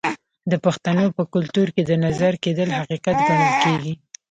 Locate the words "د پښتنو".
0.51-1.05